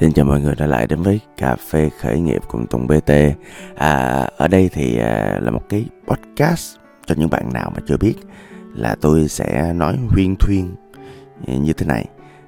[0.00, 3.10] Xin chào mọi người đã lại đến với cà phê khởi nghiệp cùng Tùng BT.
[3.74, 6.76] À, ở đây thì à, là một cái podcast
[7.06, 8.14] cho những bạn nào mà chưa biết
[8.74, 10.74] là tôi sẽ nói huyên thuyên
[11.46, 12.06] à, như thế này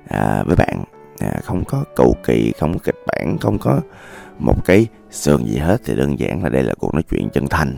[0.09, 0.85] à, với bạn.
[1.19, 3.81] À, không có cầu kỳ, không có kịch bản, không có
[4.39, 7.49] một cái sườn gì hết thì đơn giản là đây là cuộc nói chuyện chân
[7.49, 7.77] thành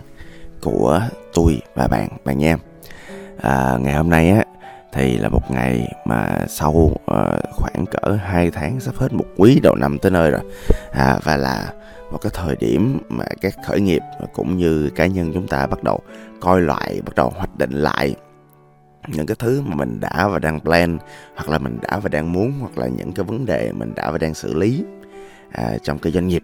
[0.63, 1.01] của
[1.35, 2.57] tôi và bạn, bạn nha.
[3.43, 4.45] À, ngày hôm nay á
[4.93, 6.97] thì là một ngày mà sau uh,
[7.51, 10.41] khoảng cỡ 2 tháng sắp hết một quý đầu năm tới nơi rồi.
[10.93, 11.73] À, và là
[12.13, 15.83] một cái thời điểm mà các khởi nghiệp cũng như cá nhân chúng ta bắt
[15.83, 16.01] đầu
[16.41, 18.15] coi lại bắt đầu hoạch định lại
[19.09, 20.99] những cái thứ mà mình đã và đang plan
[21.35, 24.11] hoặc là mình đã và đang muốn hoặc là những cái vấn đề mình đã
[24.11, 24.85] và đang xử lý
[25.53, 26.43] à, trong cái doanh nghiệp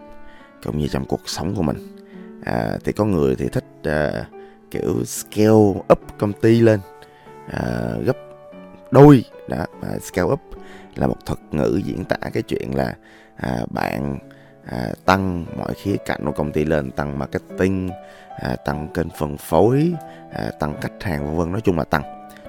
[0.65, 1.77] cũng như trong cuộc sống của mình.
[2.45, 4.27] À, thì có người thì thích uh,
[4.71, 6.81] kiểu scale up công ty lên
[7.53, 8.17] à, gấp
[8.97, 10.41] đôi đó và scale up
[10.95, 12.95] là một thuật ngữ diễn tả cái chuyện là
[13.37, 14.19] à, bạn
[14.65, 17.91] à, tăng mọi khía cạnh của công ty lên tăng marketing
[18.39, 19.93] à, tăng kênh phân phối
[20.33, 21.53] à, tăng khách hàng vân vân.
[21.53, 22.03] Nói chung là tăng.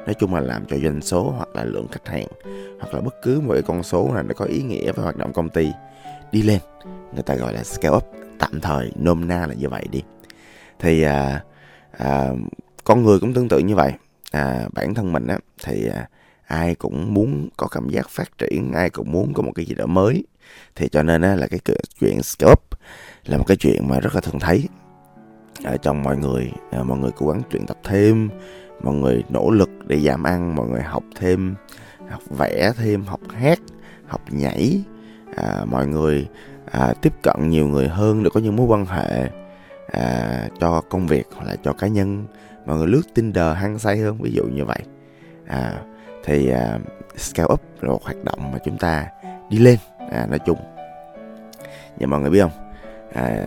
[0.06, 2.28] Nói chung là làm cho doanh số hoặc là lượng khách hàng
[2.80, 5.18] hoặc là bất cứ một cái con số nào nó có ý nghĩa với hoạt
[5.18, 5.72] động công ty
[6.32, 6.60] đi lên.
[7.14, 8.06] Người ta gọi là scale up.
[8.40, 10.04] Tạm thời nôm na là như vậy đi.
[10.80, 11.44] Thì à,
[11.98, 12.30] à,
[12.84, 13.94] con người cũng tương tự như vậy.
[14.32, 16.10] À, bản thân mình á thì à,
[16.48, 19.76] ai cũng muốn có cảm giác phát triển ai cũng muốn có một cái gì
[19.76, 20.24] đó mới.
[20.76, 21.60] Thì cho nên á, là cái
[22.00, 22.78] chuyện scope
[23.26, 24.68] là một cái chuyện mà rất là thường thấy
[25.64, 26.52] ở trong mọi người.
[26.72, 28.30] À, mọi người cố gắng luyện tập thêm
[28.82, 31.56] mọi người nỗ lực để giảm ăn mọi người học thêm
[32.10, 33.60] học vẽ thêm học hát
[34.08, 34.84] học nhảy.
[35.36, 36.28] À, mọi người
[36.72, 39.30] à, tiếp cận nhiều người hơn để có những mối quan hệ
[39.92, 42.26] à, cho công việc hoặc là cho cá nhân.
[42.66, 44.80] Mọi người lướt Tinder hăng say hơn ví dụ như vậy.
[45.48, 45.82] À,
[46.28, 46.82] thì uh,
[47.18, 49.08] scale up là một hoạt động mà chúng ta
[49.50, 49.78] đi lên
[50.12, 50.58] à, nói chung.
[51.98, 52.52] Nhưng mọi người biết không?
[53.14, 53.46] À,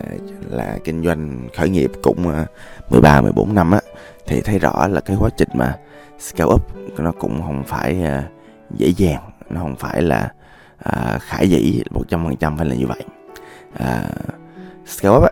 [0.49, 3.79] là kinh doanh khởi nghiệp cũng uh, 13 14 năm á
[4.27, 5.77] thì thấy rõ là cái quá trình mà
[6.19, 6.61] scale up
[6.99, 8.23] nó cũng không phải uh,
[8.77, 10.31] dễ dàng nó không phải là
[10.89, 13.03] uh, khả dĩ một trăm phần trăm phải là như vậy.
[13.73, 14.11] Uh,
[14.85, 15.29] scale up á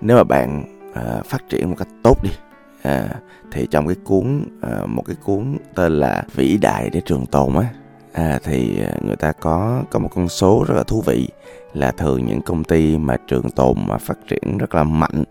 [0.00, 2.30] nếu mà bạn uh, phát triển một cách tốt đi
[2.88, 3.08] à,
[3.52, 7.54] thì trong cái cuốn à, một cái cuốn tên là vĩ đại để trường tồn
[7.54, 7.66] á
[8.12, 11.28] à, thì à, người ta có có một con số rất là thú vị
[11.74, 15.24] là thường những công ty mà trường tồn mà phát triển rất là mạnh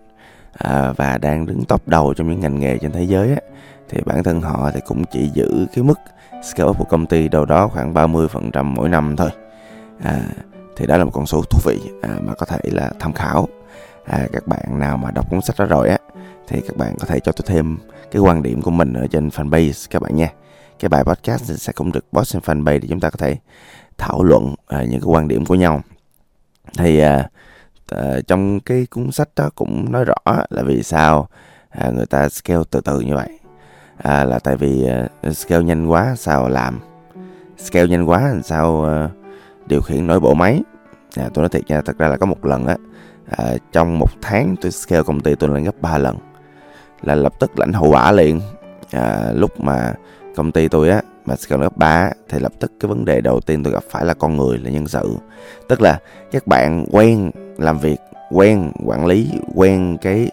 [0.58, 3.42] à, và đang đứng top đầu trong những ngành nghề trên thế giới á,
[3.90, 6.00] thì bản thân họ thì cũng chỉ giữ cái mức
[6.44, 9.30] scale up của công ty đâu đó khoảng 30% mỗi năm thôi.
[10.04, 10.22] À,
[10.78, 13.48] thì đó là một con số thú vị à, mà có thể là tham khảo.
[14.06, 15.98] À, các bạn nào mà đọc cuốn sách đó rồi á
[16.48, 17.78] thì các bạn có thể cho tôi thêm
[18.12, 20.30] cái quan điểm của mình ở trên fanpage các bạn nha
[20.80, 23.38] cái bài podcast sẽ cũng được post trên fanpage để chúng ta có thể
[23.98, 25.82] thảo luận à, những cái quan điểm của nhau.
[26.78, 27.30] Thì à,
[27.92, 30.16] à, trong cái cuốn sách đó cũng nói rõ
[30.50, 31.28] là vì sao
[31.70, 33.40] à, người ta scale từ từ như vậy.
[33.98, 36.80] À, là tại vì à, scale nhanh quá sao làm?
[37.58, 39.10] Scale nhanh quá làm sao à,
[39.66, 40.62] điều khiển nổi bộ máy?
[41.16, 42.76] À, tôi nói thiệt nha thật ra là có một lần á
[43.30, 46.18] à, trong một tháng tôi scale công ty tôi lên gấp 3 lần
[47.02, 48.42] là lập tức lãnh hậu quả liền.
[48.92, 49.94] À, lúc mà
[50.36, 53.42] công ty tôi á mà còn gấp 3 thì lập tức cái vấn đề đầu
[53.42, 55.16] tiên tôi gặp phải là con người là nhân sự.
[55.70, 56.00] Tức là
[56.32, 57.98] các bạn quen làm việc
[58.32, 60.32] quen quản lý quen cái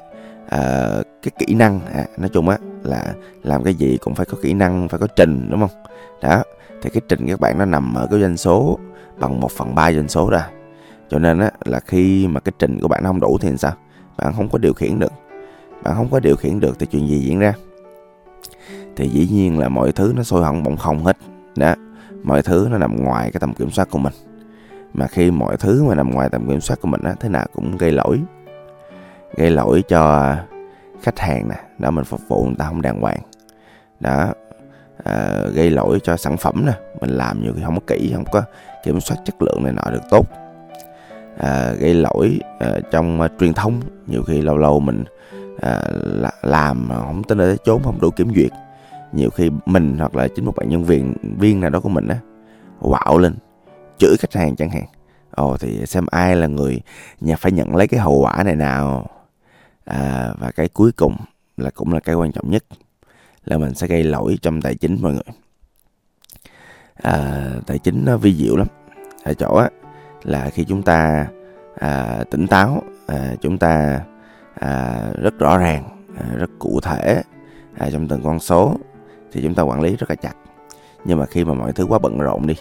[0.49, 0.89] à,
[1.23, 1.81] cái kỹ năng.
[1.95, 5.07] À, nói chung á là làm cái gì cũng phải có kỹ năng phải có
[5.17, 5.85] trình đúng không?
[6.23, 6.43] Đó
[6.83, 8.79] thì cái trình các bạn nó nằm ở cái doanh số
[9.19, 10.49] bằng 1 phần ba doanh số ra.
[11.11, 13.73] Cho nên á là khi mà cái trình của bạn nó không đủ thì sao?
[14.19, 15.13] Bạn không có điều khiển được
[15.85, 17.55] bạn không có điều khiển được thì chuyện gì diễn ra?
[18.97, 21.17] Thì dĩ nhiên là mọi thứ nó sôi hỏng bỗng không hết.
[21.57, 21.75] Đó
[22.23, 24.13] mọi thứ nó nằm ngoài cái tầm kiểm soát của mình.
[24.95, 27.47] Mà khi mọi thứ mà nằm ngoài tầm kiểm soát của mình á thế nào
[27.55, 28.21] cũng gây lỗi.
[29.37, 30.35] Gây lỗi cho
[31.03, 33.21] khách hàng nè đó mình phục vụ người ta không đàng hoàng.
[34.01, 34.33] Đó
[35.05, 38.25] à, gây lỗi cho sản phẩm nè mình làm nhiều khi không có kỹ không
[38.33, 38.43] có
[38.85, 40.27] kiểm soát chất lượng này nọ được tốt.
[41.39, 45.05] À, gây lỗi à, trong uh, truyền thông nhiều khi lâu lâu mình
[45.61, 45.83] à,
[46.43, 48.51] làm mà không tin là trốn không đủ kiểm duyệt.
[49.13, 52.09] Nhiều khi mình hoặc là chính một bạn nhân viên viên nào đó của mình
[52.09, 52.19] á
[52.81, 53.35] quạo lên
[53.99, 54.85] chửi khách hàng chẳng hạn.
[55.31, 56.81] Ồ thì xem ai là người
[57.21, 59.07] nhà phải nhận lấy cái hậu quả này nào.
[59.85, 61.17] À, và cái cuối cùng
[61.57, 62.65] là cũng là cái quan trọng nhất
[63.45, 65.35] là mình sẽ gây lỗi trong tài chính mọi người.
[66.95, 68.67] À, tài chính nó vi diệu lắm.
[69.25, 69.69] Ở chỗ á
[70.23, 71.27] là khi chúng ta
[71.75, 74.01] à, tỉnh táo à, chúng ta
[74.55, 75.85] à, rất rõ ràng
[76.19, 77.23] à, rất cụ thể
[77.79, 78.77] à, trong từng con số
[79.33, 80.35] thì chúng ta quản lý rất là chặt.
[81.05, 82.55] Nhưng mà khi mà mọi thứ quá bận rộn đi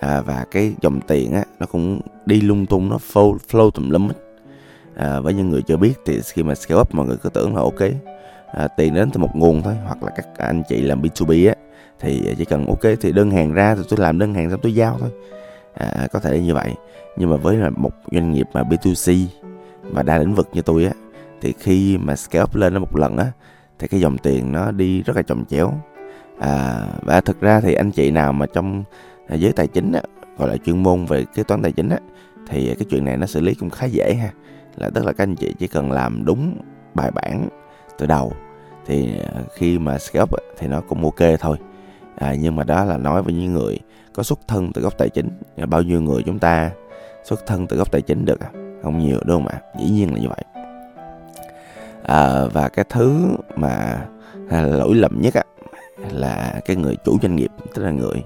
[0.00, 3.90] à, và cái dòng tiền á nó cũng đi lung tung nó flow, flow tùm
[3.90, 4.10] lum
[4.94, 7.56] à, với những người chưa biết thì khi mà scale up mọi người cứ tưởng
[7.56, 7.80] là ok
[8.52, 11.54] à, tiền đến từ một nguồn thôi hoặc là các anh chị làm B2B á
[12.00, 14.74] thì chỉ cần ok thì đơn hàng ra thì tôi làm đơn hàng xong tôi
[14.74, 15.10] giao thôi.
[15.74, 16.74] À, có thể như vậy.
[17.16, 19.26] Nhưng mà với là một doanh nghiệp mà B2C
[19.82, 20.92] và đa lĩnh vực như tôi á
[21.40, 23.26] thì khi mà scale up lên nó một lần á
[23.78, 25.72] thì cái dòng tiền nó đi rất là chồng chéo.
[26.38, 28.84] À, và thực ra thì anh chị nào mà trong
[29.28, 30.00] à, giới tài chính á,
[30.38, 31.98] gọi là chuyên môn về kế toán tài chính á,
[32.48, 34.30] thì cái chuyện này nó xử lý cũng khá dễ ha.
[34.76, 36.58] Là tức là các anh chị chỉ cần làm đúng
[36.94, 37.48] bài bản
[37.98, 38.32] từ đầu.
[38.86, 41.56] Thì à, khi mà scale up thì nó cũng ok thôi.
[42.16, 43.78] À, nhưng mà đó là nói với những người
[44.14, 45.28] có xuất thân từ góc tài chính.
[45.66, 46.70] Bao nhiêu người chúng ta
[47.24, 48.38] xuất thân từ góc tài chính được
[48.82, 49.60] không nhiều đúng không ạ?
[49.78, 50.44] Dĩ nhiên là như vậy
[52.04, 54.06] à, và cái thứ mà
[54.48, 55.42] à, lỗi lầm nhất á,
[56.10, 58.24] là cái người chủ doanh nghiệp tức là người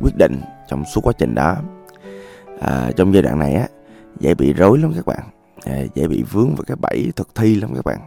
[0.00, 1.56] quyết định trong suốt quá trình đó.
[2.60, 3.68] À, trong giai đoạn này á
[4.20, 5.24] dễ bị rối lắm các bạn.
[5.64, 7.98] À, dễ bị vướng vào cái bẫy thực thi lắm các bạn.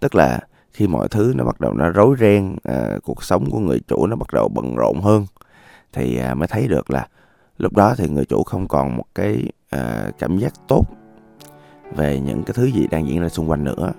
[0.00, 0.40] Tức là
[0.72, 4.06] khi mọi thứ nó bắt đầu nó rối ren à, cuộc sống của người chủ
[4.06, 5.26] nó bắt đầu bận rộn hơn
[5.92, 7.08] thì à, mới thấy được là
[7.58, 10.84] lúc đó thì người chủ không còn một cái à, cảm giác tốt
[11.96, 13.92] về những cái thứ gì đang diễn ra xung quanh nữa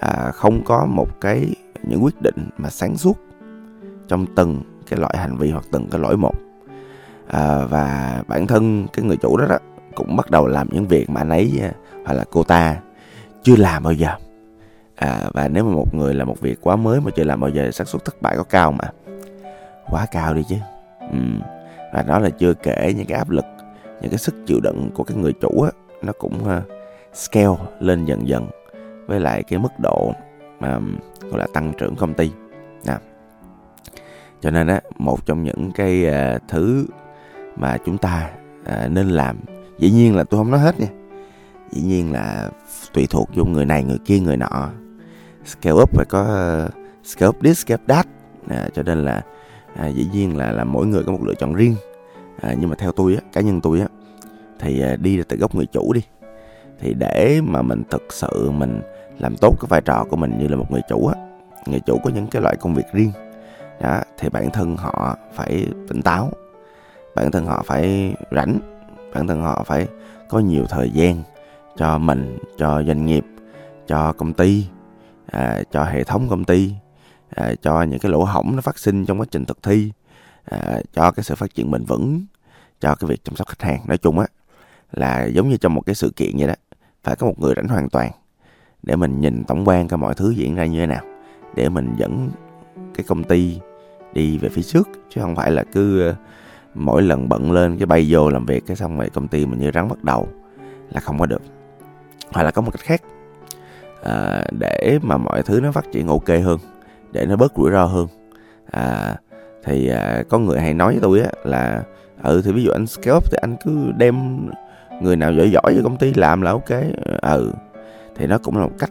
[0.00, 3.18] à, không có một cái những quyết định mà sáng suốt
[4.08, 6.34] trong từng cái loại hành vi hoặc từng cái lỗi một.
[7.26, 9.58] À, và bản thân cái người chủ đó, đó
[9.94, 11.72] cũng bắt đầu làm những việc mà anh ấy à,
[12.06, 12.76] hoặc là cô ta
[13.42, 14.10] chưa làm bao giờ.
[14.96, 17.50] À, và nếu mà một người làm một việc quá mới mà chưa làm bao
[17.50, 18.84] giờ xác suất thất bại có cao mà.
[19.90, 20.56] Quá cao đi chứ.
[21.12, 21.18] Ừ.
[21.92, 23.44] và đó là chưa kể những cái áp lực
[24.00, 25.70] những cái sức chịu đựng của cái người chủ á
[26.02, 26.62] nó cũng uh,
[27.14, 28.46] scale lên dần dần
[29.08, 30.12] với lại cái mức độ
[30.60, 30.78] mà
[31.30, 32.30] gọi là tăng trưởng công ty.
[32.86, 32.98] À.
[34.40, 36.86] cho nên á một trong những cái uh, thứ
[37.56, 39.36] mà chúng ta uh, nên làm
[39.78, 40.86] dĩ nhiên là tôi không nói hết nha.
[41.70, 42.50] Dĩ nhiên là
[42.92, 44.70] tùy thuộc vô người này người kia người nọ.
[45.44, 46.22] Scale up phải có
[46.66, 48.06] uh, scale up this scale up that.
[48.48, 49.22] À, cho nên là
[49.76, 51.74] à, dĩ nhiên là là mỗi người có một lựa chọn riêng.
[52.40, 53.86] À, nhưng mà theo tôi á cá nhân tôi á
[54.58, 56.00] thì à, đi từ góc người chủ đi.
[56.80, 58.80] Thì để mà mình thực sự mình
[59.18, 61.14] làm tốt cái vai trò của mình như là một người chủ á.
[61.66, 63.12] Người chủ có những cái loại công việc riêng.
[63.80, 66.30] Đó thì bản thân họ phải tỉnh táo.
[67.16, 68.58] Bản thân họ phải rảnh.
[69.14, 69.86] Bản thân họ phải
[70.28, 71.22] có nhiều thời gian
[71.76, 73.24] cho mình cho doanh nghiệp
[73.86, 74.66] cho công ty
[75.26, 76.72] à, cho hệ thống công ty
[77.30, 79.92] à, cho những cái lỗ hổng nó phát sinh trong quá trình thực thi
[80.44, 82.26] à, cho cái sự phát triển bền vững
[82.80, 83.80] cho cái việc chăm sóc khách hàng.
[83.86, 84.26] Nói chung á
[84.92, 86.54] là giống như trong một cái sự kiện vậy đó
[87.04, 88.10] phải có một người rảnh hoàn toàn
[88.82, 91.02] để mình nhìn tổng quan coi mọi thứ diễn ra như thế nào
[91.54, 92.30] để mình dẫn
[92.94, 93.60] cái công ty
[94.12, 96.14] đi về phía trước chứ không phải là cứ ờ,
[96.74, 99.60] mỗi lần bận lên cái bay vô làm việc cái xong rồi công ty mình
[99.60, 100.28] như rắn bắt đầu
[100.90, 101.42] là không có được.
[102.32, 103.02] Hoặc là có một cách khác
[104.02, 106.58] à, để mà mọi thứ nó phát triển ok hơn
[107.12, 108.06] để nó bớt rủi ro hơn.
[108.70, 109.16] À,
[109.64, 111.82] thì à, có người hay nói với tôi á là
[112.22, 114.46] ừ thì ví dụ anh scale up thì anh cứ đem
[115.02, 116.70] người nào giỏi giỏi cho công ty làm là ok
[117.22, 117.52] ừ
[118.18, 118.90] thì nó cũng là một cách.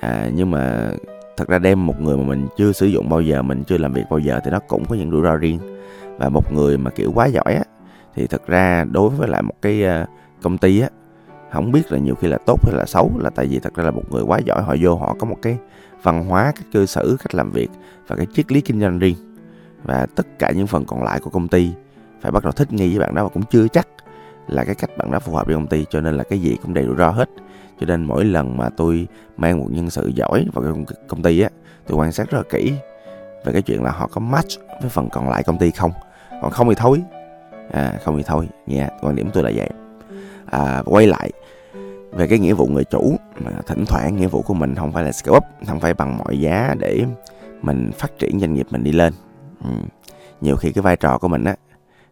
[0.00, 0.90] À, nhưng mà
[1.36, 3.92] thật ra đem một người mà mình chưa sử dụng bao giờ mình chưa làm
[3.92, 5.58] việc bao giờ thì nó cũng có những rủi ro riêng.
[6.18, 7.64] Và một người mà kiểu quá giỏi á
[8.14, 10.06] thì thật ra đối với lại một cái à,
[10.42, 10.88] công ty á
[11.52, 13.84] không biết là nhiều khi là tốt hay là xấu là tại vì thật ra
[13.84, 15.58] là một người quá giỏi họ vô họ có một cái
[16.02, 17.70] văn hóa cách cư xử cách làm việc
[18.06, 19.16] và cái triết lý kinh doanh riêng.
[19.84, 21.70] Và tất cả những phần còn lại của công ty
[22.20, 23.88] phải bắt đầu thích nghi với bạn đó và cũng chưa chắc
[24.48, 26.56] là cái cách bạn đã phù hợp với công ty cho nên là cái gì
[26.62, 27.28] cũng đầy rủi ro hết.
[27.80, 31.40] Cho nên mỗi lần mà tôi mang một nhân sự giỏi vào cái công ty
[31.40, 31.48] á
[31.86, 32.72] tôi quan sát rất là kỹ
[33.44, 34.50] về cái chuyện là họ có match
[34.80, 35.92] với phần còn lại công ty không.
[36.42, 37.02] Còn không thì thôi.
[37.72, 38.48] À không thì thôi.
[38.66, 39.70] Nha yeah, quan điểm tôi là vậy.
[40.50, 41.30] À, quay lại
[42.12, 45.04] về cái nghĩa vụ người chủ mà thỉnh thoảng nghĩa vụ của mình không phải
[45.04, 47.04] là scale up không phải bằng mọi giá để
[47.62, 49.12] mình phát triển doanh nghiệp mình đi lên.
[49.64, 49.70] Ừ.
[50.40, 51.54] nhiều khi cái vai trò của mình á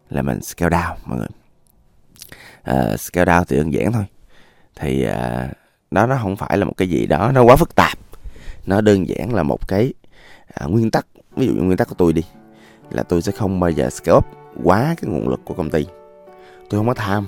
[0.09, 1.27] là mình scale down mọi người
[2.71, 4.05] uh, scale down thì đơn giản thôi.
[4.75, 5.57] Thì ờ, uh,
[5.91, 7.97] nó nó không phải là một cái gì đó nó quá phức tạp.
[8.65, 9.93] Nó đơn giản là một cái
[10.63, 11.07] uh, nguyên tắc.
[11.35, 12.23] Ví dụ như nguyên tắc của tôi đi
[12.89, 14.25] là tôi sẽ không bao giờ scale up
[14.63, 15.85] quá cái nguồn lực của công ty.
[16.69, 17.27] Tôi không có tham.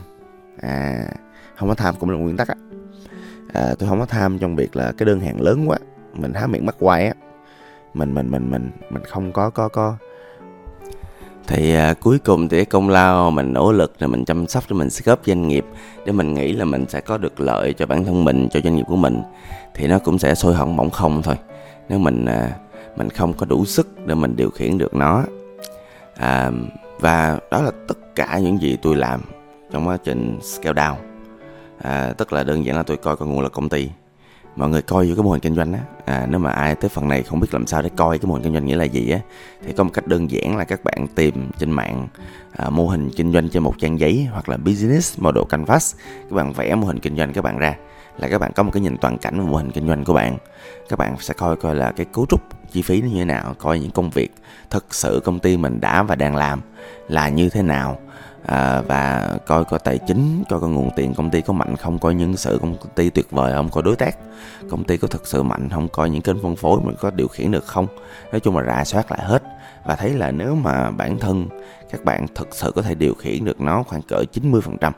[0.62, 1.08] À
[1.56, 2.56] không có tham cũng là nguyên tắc á.
[3.53, 5.77] À, tôi không có tham trong việc là cái đơn hàng lớn quá
[6.13, 7.13] mình há miệng mắc quay á.
[7.94, 9.98] Mình mình mình mình mình không có có có
[11.48, 14.63] thì à, cuối cùng thì cái công lao mình nỗ lực rồi mình chăm sóc
[14.70, 15.66] cho mình góp doanh nghiệp
[16.06, 18.75] để mình nghĩ là mình sẽ có được lợi cho bản thân mình cho doanh
[18.75, 19.22] nghiệp của mình
[19.74, 21.36] thì nó cũng sẽ sôi hỏng bỏng không thôi.
[21.89, 22.51] Nếu mình à,
[22.96, 25.24] mình không có đủ sức để mình điều khiển được nó
[26.16, 26.51] à,
[27.00, 29.22] và đó là tất cả những gì tôi làm
[29.72, 30.96] trong quá trình scale down.
[31.82, 33.89] À, tức là đơn giản là tôi coi con nguồn là công ty
[34.58, 35.80] mọi người coi vô cái mô hình kinh doanh á.
[36.06, 38.34] À, nếu mà ai tới phần này không biết làm sao để coi cái mô
[38.34, 39.20] hình kinh doanh nghĩa là gì á
[39.66, 42.08] thì có một cách đơn giản là các bạn tìm trên mạng
[42.58, 45.96] à, mô hình kinh doanh trên một trang giấy hoặc là business model canvas.
[46.30, 47.76] Các bạn vẽ mô hình kinh doanh các bạn ra
[48.18, 50.14] là các bạn có một cái nhìn toàn cảnh về mô hình kinh doanh của
[50.14, 50.38] bạn.
[50.90, 53.56] Các bạn sẽ coi coi là cái cấu trúc chi phí nó như thế nào
[53.60, 54.34] coi những công việc
[54.70, 56.62] thực sự công ty mình đã và đang làm
[57.08, 58.00] là như thế nào
[58.48, 62.00] à, và coi coi tài chính coi coi nguồn tiền công ty có mạnh không
[62.00, 64.18] coi những sự công ty tuyệt vời không coi đối tác
[64.70, 67.27] công ty có thực sự mạnh không coi những kênh phân phối mình có điều
[67.27, 67.88] khiển được không.
[68.32, 69.44] Nói chung là rà soát lại hết.
[69.86, 71.48] Và thấy là nếu mà bản thân
[71.92, 74.92] các bạn thực sự có thể điều khiển được nó khoảng cỡ 90%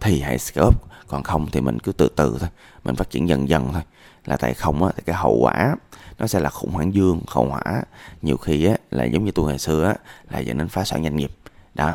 [0.00, 0.74] thì hãy scale up.
[1.08, 2.48] Còn không thì mình cứ từ từ thôi.
[2.84, 3.82] Mình phát triển dần dần thôi.
[4.24, 5.76] Là tại không á thì cái hậu quả
[6.18, 7.82] nó sẽ là khủng hoảng dương hậu quả
[8.22, 9.94] nhiều khi á là giống như tôi ngày xưa á
[10.30, 11.30] là dẫn đến phá sản doanh nghiệp.
[11.74, 11.94] Đó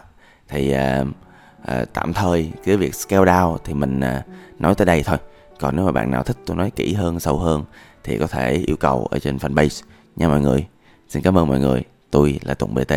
[0.49, 1.07] thì uh,
[1.61, 5.17] uh, tạm thời cái việc scale down thì mình uh, nói tới đây thôi.
[5.59, 7.63] Còn nếu mà bạn nào thích tôi nói kỹ hơn sâu hơn
[8.03, 9.83] thì có thể yêu cầu ở trên fanpage
[10.15, 10.65] nha mọi người.
[11.09, 11.83] Xin cảm ơn mọi người.
[12.11, 12.93] Tôi là tùng bt